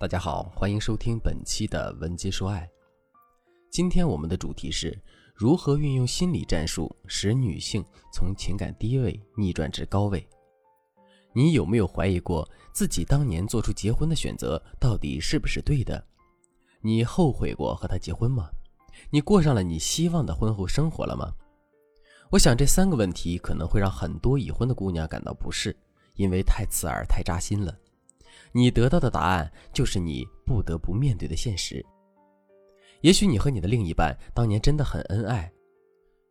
[0.00, 2.66] 大家好，欢迎收听本期的文姬说爱。
[3.70, 4.98] 今天我们的主题是
[5.34, 10.26] 如何运用心理战术，使女性从情感低位逆转至高位。
[11.34, 16.02] 你有没有怀疑过自己当年做出结婚的选择到底是不是对的？
[16.80, 18.48] 你后悔过和他结婚吗？
[19.10, 21.30] 你过上了你希望的婚后生活了吗？
[22.30, 25.76] 我想这三个问题可能会让很多已婚的姑娘感到不适，
[26.14, 27.76] 因为太刺耳、太扎心了。
[28.52, 31.84] 你得到的答案就是你不得不面对的现实。
[33.00, 35.50] 也许你和你的另一半当年真的很恩爱，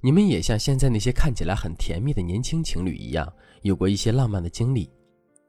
[0.00, 4.90] 你们也像现在那些看起来很甜蜜的年轻情侣一样，有过一些浪漫的经历。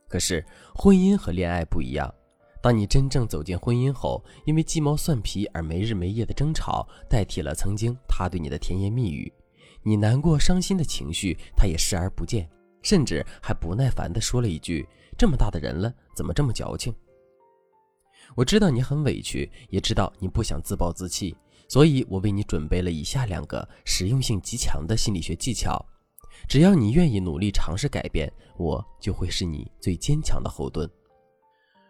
[0.07, 0.45] 可是
[0.75, 2.13] 婚姻和恋爱不一样，
[2.61, 9.31] 当你真正走进婚姻后，因为鸡毛蒜皮而没日没夜的争吵，代替了曾经他对你的甜言蜜语，
[9.83, 12.47] 你难过伤心的情绪他也视而不见，
[12.83, 14.87] 甚至还不耐烦地说了一句。
[15.17, 16.93] 这么大的人了，怎么这么矫情？
[18.35, 21.35] 我知道你很委屈，也知道你不想自暴自弃，
[21.67, 25.83] 所以我为你准备了以下两个实用性极强的心理学技巧。
[26.47, 30.87] 只要你愿意努力尝试改变，我就会是你最坚强的后盾。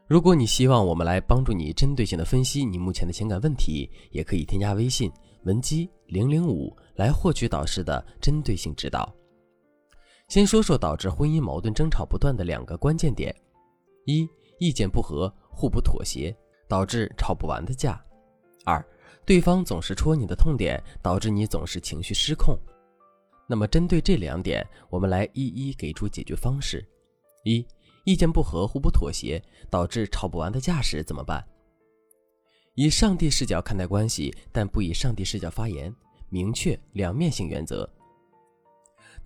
[0.07, 5.11] 如果你希望我们来帮助你针对性的分析你目前的情感问题，也可以添加微信
[5.43, 9.13] 文姬零零五来获取导师的针对性指导。
[10.27, 13.33] 先说说导致婚姻矛盾争吵不断的两个关键点：
[14.05, 14.27] 一、
[14.59, 16.35] 意见不合，互不妥协，
[16.67, 17.97] 导致吵不完的架；
[18.65, 18.85] 二、
[19.25, 22.59] 对方总是戳你的痛点，导致你总是情绪失控。
[23.47, 26.85] 那么，针对这两点，我们来一一给出解决方式。
[27.45, 27.65] 一、
[28.03, 31.41] 意见不合，互不妥协，导致吵不完的架时怎么办？
[32.75, 35.95] 以上帝视角看待关系，但不以上帝视角发言，
[36.27, 37.89] 明确两面性原则。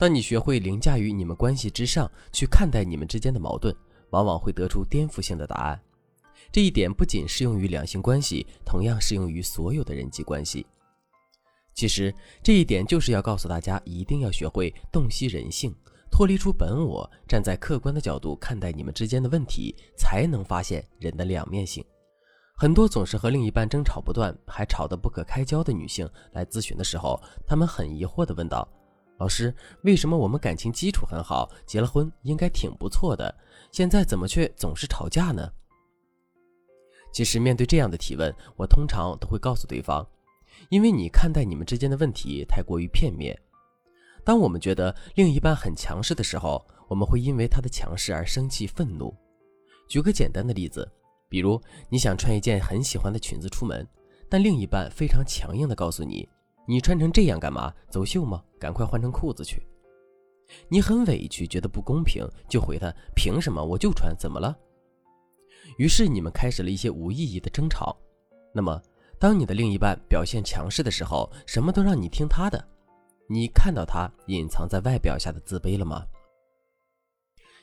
[0.01, 3.71] 当你学会凌驾于你们关系之上去看待你们之间的矛盾，
[4.09, 5.79] 往往会得出颠覆性的答案。
[6.51, 10.65] 这一点不仅适用于两性关系，同样适用于所有的人际关系。
[11.75, 12.11] 其实
[12.41, 15.71] 这一点就是要告诉大家，一定要学会洞悉人性，
[16.09, 21.85] 脱离出本我，站在客观的角度看待你们之间的问题，才能发现人的两面性。
[22.55, 28.67] 很多总是和另一半争吵不断，还吵得不可开交的女性来咨询的时候，她们很疑惑地问道。
[29.21, 33.31] 老师，为什么我们感情基础很好，结了婚应该挺不错的，
[33.71, 35.47] 现在怎么却总是吵架呢？
[37.13, 40.03] 其实面对这样的提问，我通常都会告诉对方，
[40.69, 43.39] 因为你看待你们之间的问题太过于片面。
[44.23, 49.15] 当我们觉得另一半很强势的时候，我们会因为他的强势而生气愤怒。
[49.87, 50.91] 举个简单的例子，
[51.29, 53.87] 比如你想穿一件很喜欢的裙子出门，
[54.27, 56.27] 但另一半非常强硬的告诉你。
[56.67, 57.73] 你穿成这样干嘛？
[57.89, 58.43] 走秀吗？
[58.59, 59.61] 赶快换成裤子去！
[60.67, 64.15] 你很委屈，觉得不公平，就回他：凭什么我就穿？
[64.17, 64.57] 怎么了？
[65.77, 67.97] 于是你们开始了一些无意义的争吵。
[68.53, 68.81] 那么，
[69.17, 72.63] 当你的另一半表现强势的时候，什么都让你听他的，
[73.27, 76.05] 你看到他隐藏在外表下的自卑了吗？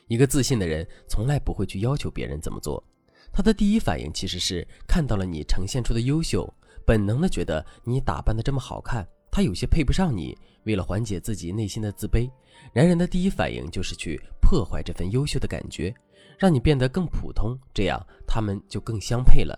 [0.07, 2.83] 一个自信的人从来不会去要求别人怎么做，
[3.31, 6.51] 他的第一反应其实是看到了你呈现出的优秀。
[6.85, 10.37] 本能的觉得你打扮的这么好看，他有些配不上你。
[10.65, 12.29] 为了缓解自己内心的自卑，
[12.73, 15.93] 男人的第一反应就是去破坏这份优秀的感觉，
[16.37, 19.57] 让你变得更普通，这样他们就更相配了。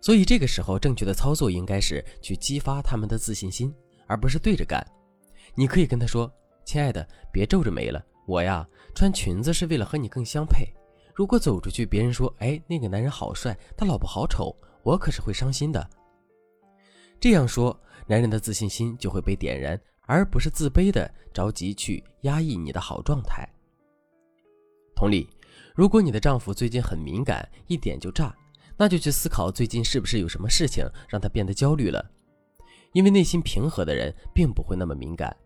[0.00, 3.74] 所以这个时候，正确的操作应该是去激发他们的自信心，
[4.06, 4.86] 而不是对着干。
[5.54, 6.30] 你可以跟他说
[6.64, 10.66] ：“亲爱的，别皱着眉了，我呀穿裙子是为了和你更相配。
[11.16, 14.54] 如果走出去，别人说，哎，那个男人好帅，他老婆好丑。”
[14.86, 15.90] 我可是会伤心的。
[17.18, 23.48] 这样说，男人的自信心就会被点燃，而不是自卑的着急去压抑你的好状态。
[24.94, 25.28] 同理，
[25.74, 28.32] 如果你的丈夫最近很敏感，一点就炸，
[28.76, 32.08] 那就去思考最近是不是有什么事情让他变得焦虑了。
[32.92, 35.36] 因为内心平和的人并不会那么敏感。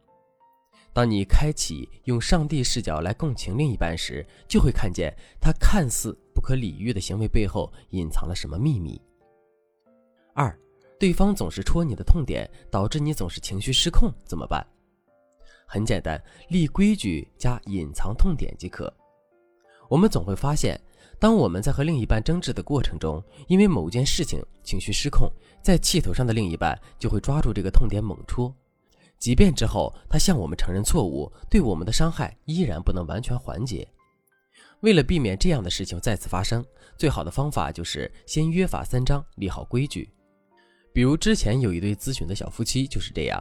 [0.93, 9.01] 当你开启用上帝视角来共情另一半时，就会看见他看似不可理喻的行为背后隐藏了什么秘密。
[10.35, 10.57] 二，
[10.99, 14.67] 对方总是戳你的痛点，导致你总是情绪失控，怎么办？
[15.67, 18.93] 很简单，立规矩加隐藏痛点即可。
[19.89, 20.81] 我们总会发现，
[21.21, 25.31] 当我们在和另一半争执的过程中，因为某件事情情绪失控，
[25.63, 28.53] 在气头上的另一半就会抓住这个痛点猛戳，
[29.21, 33.87] 即便之后他向我们承认错误，对我们的伤害依然不能完全缓解。
[34.81, 36.65] 为了避免这样的事情再次发生，
[36.97, 40.09] 最好的方法就是先约法三章，立好规矩。
[40.93, 43.41] 比如之前有一对咨询的小夫妻就是这样，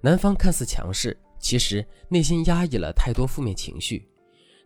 [0.00, 4.08] 男方看似强势，其实内心压抑了太多负面情绪。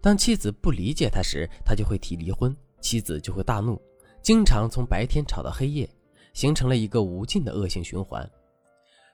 [0.01, 3.77] 当妻子不理解他时，他就会提离婚，妻子就会大怒，
[4.23, 5.91] 经常从白天吵到黑夜，
[6.33, 8.25] 形成了一个无尽的恶性循环。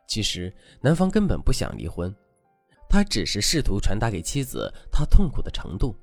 [0.06, 2.15] 其实男方根本不想离婚，
[2.89, 5.97] 他只是试图传达给妻子他痛苦的程度。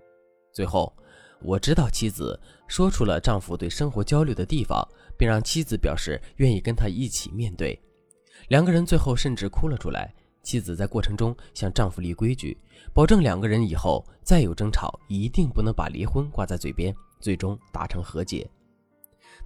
[0.54, 0.94] 最后，
[1.42, 4.86] 我知道妻子说出了丈夫对生活焦虑的地方，
[5.18, 7.80] 并让妻子表示愿意跟他一起面对。
[8.50, 10.14] 两个人最后甚至哭了出来。
[10.44, 12.58] 妻子在过程中向丈夫立规矩，
[12.96, 18.50] 保证两个人以后再有争吵，一定不能把离婚挂在嘴边，最终达成和解。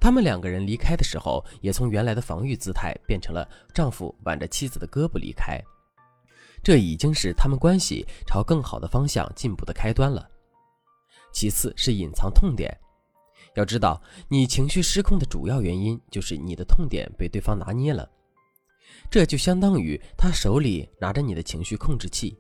[0.06, 3.44] 他们两个人离开的时候，也从原来的防御姿态变成了
[3.74, 5.60] 丈夫挽着妻子的胳膊离开。
[6.62, 10.30] 这已经是他们关系朝更好的方向进步的开端了。
[11.34, 12.72] 其次是隐藏痛点，
[13.56, 18.08] 要知道，你情绪失控的主要原因就是你的痛点被对方拿捏了。
[19.10, 22.38] 这就相当于他手里拿着你的情绪控制器，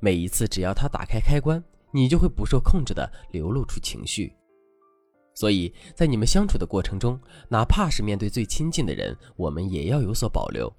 [0.00, 4.34] 每一次只要他打开开关，你就会不受控制的流露出情绪。
[5.34, 10.72] 所以在你们相处的过程中，哪怕是面对最亲近的人，我们也要有所保留。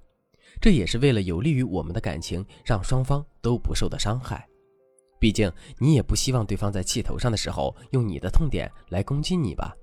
[0.60, 4.48] 这也是为了有利于我们的感情，让双方都不受到伤害。
[5.18, 9.74] 毕竟你也不希望对方在气头上的时候用你的痛点来攻击你吧。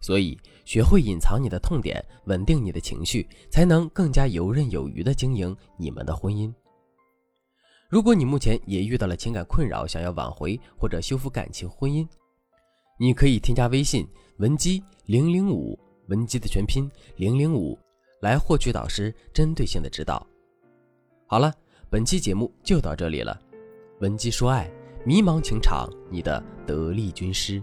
[0.00, 6.52] 所以，学会隐藏你的痛点，稳定你的情绪，才能更加游刃有余地经营你们的婚姻。
[7.90, 12.06] 如果你目前也遇到了情感困扰，想要挽回或者修复感情婚姻，
[13.00, 14.06] 你可以添加微信
[14.38, 15.78] 文姬零零五，
[16.08, 17.78] 文姬的全拼零零五，
[18.20, 20.26] 来获取导师针对性的指导。
[21.26, 21.54] 好了，
[21.88, 23.40] 本期节目就到这里了。
[24.00, 24.68] 文姬说爱，
[25.04, 27.62] 迷茫情场，你的得力军师。